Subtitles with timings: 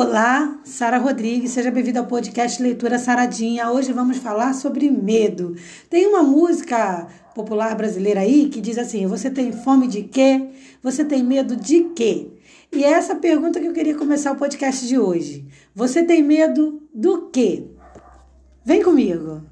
[0.00, 3.68] Olá, Sara Rodrigues, seja bem-vinda ao podcast Leitura Saradinha.
[3.68, 5.56] Hoje vamos falar sobre medo.
[5.90, 10.50] Tem uma música popular brasileira aí que diz assim: Você tem fome de quê?
[10.84, 12.30] Você tem medo de quê?
[12.70, 15.44] E é essa pergunta que eu queria começar o podcast de hoje.
[15.74, 17.66] Você tem medo do quê?
[18.64, 19.42] Vem comigo.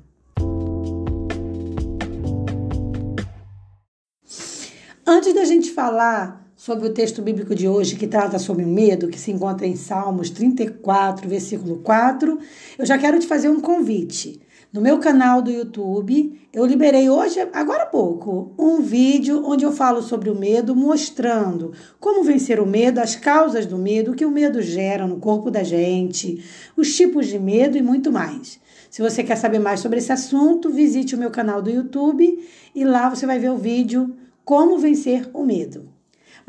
[5.04, 9.06] Antes da gente falar sobre o texto bíblico de hoje que trata sobre o medo,
[9.06, 12.40] que se encontra em Salmos 34, versículo 4,
[12.76, 14.40] eu já quero te fazer um convite.
[14.72, 19.71] No meu canal do YouTube, eu liberei hoje, agora há pouco, um vídeo onde eu
[19.71, 24.26] falo sobre o medo, mostrando como vencer o medo, as causas do medo, o que
[24.26, 26.44] o medo gera no corpo da gente,
[26.76, 28.58] os tipos de medo e muito mais.
[28.90, 32.84] Se você quer saber mais sobre esse assunto, visite o meu canal do YouTube e
[32.84, 35.94] lá você vai ver o vídeo Como Vencer o Medo.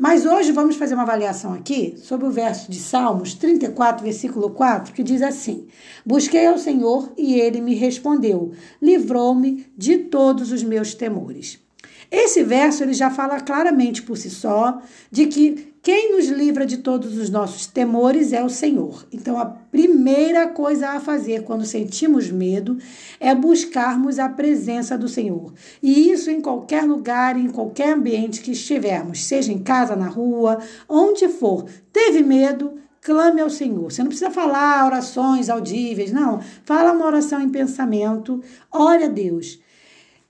[0.00, 4.94] Mas hoje vamos fazer uma avaliação aqui sobre o verso de Salmos 34, versículo 4,
[4.94, 5.66] que diz assim:
[6.06, 11.58] Busquei ao Senhor e ele me respondeu, livrou-me de todos os meus temores.
[12.10, 16.78] Esse verso ele já fala claramente por si só de que quem nos livra de
[16.78, 19.06] todos os nossos temores é o Senhor.
[19.12, 22.76] Então, a primeira coisa a fazer quando sentimos medo
[23.20, 25.52] é buscarmos a presença do Senhor.
[25.82, 30.58] E isso em qualquer lugar, em qualquer ambiente que estivermos, seja em casa, na rua,
[30.88, 31.64] onde for.
[31.92, 32.74] Teve medo?
[33.00, 33.90] Clame ao Senhor.
[33.90, 36.40] Você não precisa falar orações audíveis, não.
[36.64, 38.42] Fala uma oração em pensamento.
[38.70, 39.58] Ore a Deus.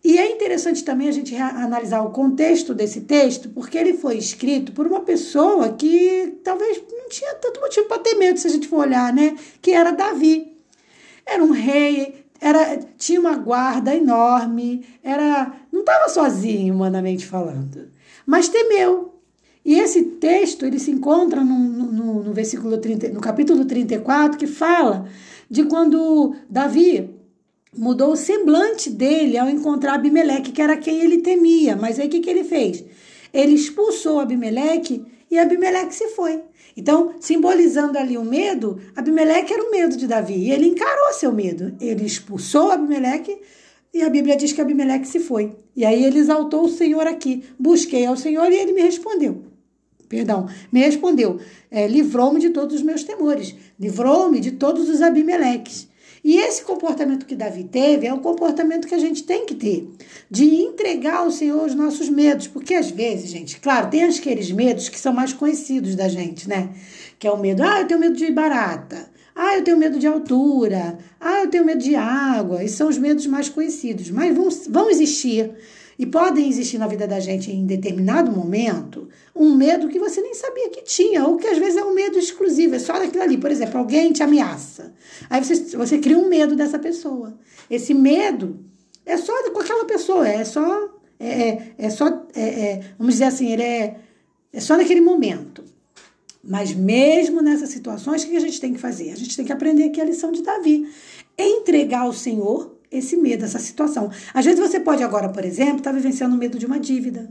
[0.05, 4.73] E é interessante também a gente analisar o contexto desse texto, porque ele foi escrito
[4.73, 8.69] por uma pessoa que talvez não tinha tanto motivo para ter medo, se a gente
[8.69, 9.37] for olhar, né?
[9.61, 10.57] Que era Davi.
[11.27, 17.89] Era um rei, era tinha uma guarda enorme, era não estava sozinho, humanamente falando,
[18.25, 19.15] mas temeu.
[19.65, 24.47] E esse texto ele se encontra no, no, no versículo 30, no capítulo 34, que
[24.47, 25.07] fala
[25.51, 27.11] de quando Davi
[27.77, 31.77] mudou o semblante dele ao encontrar Abimeleque, que era quem ele temia.
[31.77, 32.85] Mas aí o que, que ele fez?
[33.33, 36.43] Ele expulsou Abimeleque e Abimeleque se foi.
[36.77, 40.35] Então, simbolizando ali o medo, Abimeleque era o medo de Davi.
[40.35, 41.75] E ele encarou seu medo.
[41.81, 43.37] Ele expulsou Abimeleque
[43.93, 45.57] e a Bíblia diz que Abimeleque se foi.
[45.75, 47.43] E aí ele exaltou o Senhor aqui.
[47.59, 49.43] Busquei ao Senhor e ele me respondeu.
[50.09, 51.39] Perdão, me respondeu.
[51.71, 53.55] É, Livrou-me de todos os meus temores.
[53.79, 55.88] Livrou-me de todos os Abimeleques.
[56.23, 59.89] E esse comportamento que Davi teve é o comportamento que a gente tem que ter,
[60.31, 64.89] de entregar ao Senhor os nossos medos, porque às vezes, gente, claro, tem aqueles medos
[64.89, 66.71] que são mais conhecidos da gente, né?
[67.19, 70.07] Que é o medo, ah, eu tenho medo de barata, ah, eu tenho medo de
[70.07, 74.49] altura, ah, eu tenho medo de água, esses são os medos mais conhecidos, mas vão,
[74.69, 75.51] vão existir
[75.99, 80.33] e podem existir na vida da gente em determinado momento um medo que você nem
[80.33, 83.37] sabia que tinha, ou que às vezes é um medo exclusivo, é só daquilo ali.
[83.37, 84.95] Por exemplo, alguém te ameaça.
[85.29, 87.37] Aí você, você cria um medo dessa pessoa.
[87.69, 88.61] Esse medo
[89.05, 90.89] é só com aquela pessoa, é só.
[91.19, 92.07] É, é, é só.
[92.33, 93.97] É, é, vamos dizer assim, ele é,
[94.53, 95.65] é só naquele momento.
[96.45, 99.11] Mas mesmo nessas situações, o que a gente tem que fazer?
[99.11, 100.89] A gente tem que aprender aqui a lição de Davi.
[101.37, 104.11] Entregar ao Senhor esse medo, essa situação.
[104.33, 107.31] Às vezes você pode agora, por exemplo, estar tá vivenciando o medo de uma dívida.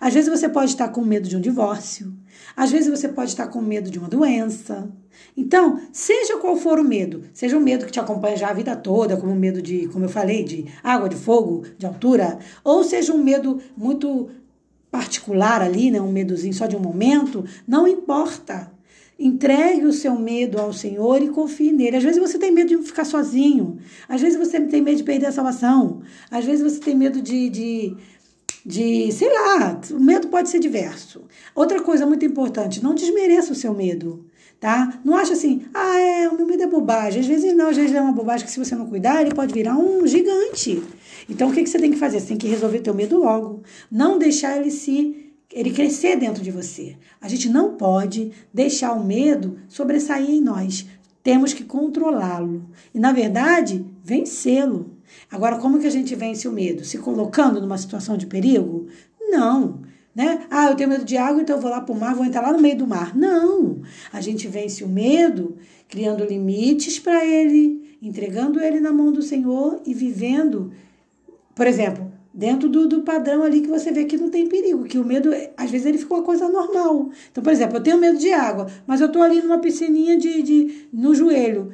[0.00, 2.12] Às vezes você pode estar com medo de um divórcio.
[2.56, 4.88] Às vezes você pode estar com medo de uma doença.
[5.36, 8.76] Então, seja qual for o medo, seja um medo que te acompanha já a vida
[8.76, 12.84] toda, como o medo de, como eu falei, de água, de fogo, de altura, ou
[12.84, 14.28] seja um medo muito
[14.90, 18.75] particular ali, né, um medozinho só de um momento, não importa.
[19.18, 21.96] Entregue o seu medo ao Senhor e confie nele.
[21.96, 23.78] Às vezes você tem medo de ficar sozinho.
[24.06, 26.02] Às vezes você tem medo de perder a salvação.
[26.30, 27.96] Às vezes você tem medo de, de,
[28.64, 31.22] de sei lá, o medo pode ser diverso.
[31.54, 34.26] Outra coisa muito importante, não desmereça o seu medo.
[34.60, 35.00] Tá?
[35.04, 37.20] Não acha assim, ah, é, o meu medo é bobagem.
[37.20, 39.52] Às vezes não, às vezes é uma bobagem que se você não cuidar, ele pode
[39.54, 40.82] virar um gigante.
[41.28, 42.20] Então o que, que você tem que fazer?
[42.20, 43.62] Você tem que resolver teu medo logo.
[43.90, 45.25] Não deixar ele se
[45.56, 46.96] ele crescer dentro de você.
[47.18, 50.86] A gente não pode deixar o medo sobressair em nós.
[51.22, 54.90] Temos que controlá-lo e, na verdade, vencê-lo.
[55.32, 56.84] Agora, como que a gente vence o medo?
[56.84, 58.86] Se colocando numa situação de perigo?
[59.18, 59.80] Não.
[60.14, 60.46] Né?
[60.50, 62.42] Ah, eu tenho medo de água, então eu vou lá para o mar, vou entrar
[62.42, 63.16] lá no meio do mar.
[63.16, 63.80] Não.
[64.12, 65.56] A gente vence o medo
[65.88, 70.70] criando limites para ele, entregando ele na mão do Senhor e vivendo.
[71.54, 72.05] Por exemplo,
[72.36, 75.30] dentro do, do padrão ali que você vê que não tem perigo, que o medo,
[75.56, 77.08] às vezes, ele ficou uma coisa normal.
[77.32, 80.42] Então, por exemplo, eu tenho medo de água, mas eu estou ali numa piscininha de,
[80.42, 81.72] de, no joelho.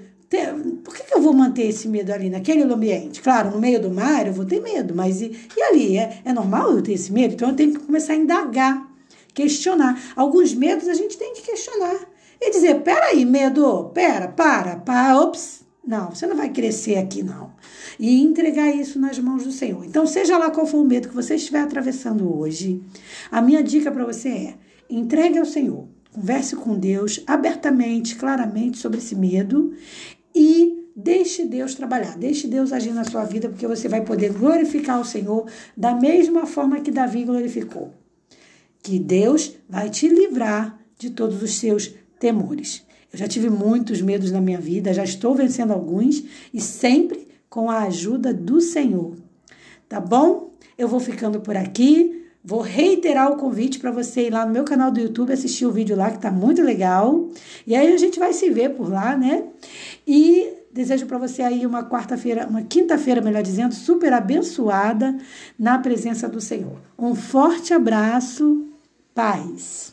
[0.84, 3.20] Por que, que eu vou manter esse medo ali naquele ambiente?
[3.20, 5.98] Claro, no meio do mar eu vou ter medo, mas e, e ali?
[5.98, 7.34] É, é normal eu ter esse medo?
[7.34, 8.88] Então eu tenho que começar a indagar,
[9.34, 10.00] questionar.
[10.16, 11.96] Alguns medos a gente tem que questionar.
[12.40, 17.52] e dizer: peraí, medo, pera, para, para, ops, não, você não vai crescer aqui, não.
[17.98, 19.84] E entregar isso nas mãos do Senhor.
[19.84, 22.80] Então, seja lá qual for o medo que você estiver atravessando hoje,
[23.30, 24.54] a minha dica para você é:
[24.88, 25.86] entregue ao Senhor.
[26.12, 29.72] Converse com Deus abertamente, claramente sobre esse medo
[30.34, 35.00] e deixe Deus trabalhar, deixe Deus agir na sua vida, porque você vai poder glorificar
[35.00, 37.94] o Senhor da mesma forma que Davi glorificou.
[38.82, 42.84] Que Deus vai te livrar de todos os seus temores.
[43.12, 47.70] Eu já tive muitos medos na minha vida, já estou vencendo alguns e sempre com
[47.70, 49.14] a ajuda do Senhor.
[49.88, 50.54] Tá bom?
[50.78, 52.20] Eu vou ficando por aqui.
[52.44, 55.70] Vou reiterar o convite para você ir lá no meu canal do YouTube assistir o
[55.70, 57.28] vídeo lá que tá muito legal.
[57.66, 59.44] E aí a gente vai se ver por lá, né?
[60.04, 65.16] E desejo para você aí uma quarta-feira, uma quinta-feira, melhor dizendo, super abençoada
[65.56, 66.78] na presença do Senhor.
[66.98, 68.66] Um forte abraço,
[69.14, 69.91] paz.